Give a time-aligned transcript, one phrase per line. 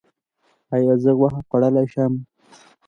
[0.73, 2.13] ایا زه غوښه خوړلی شم؟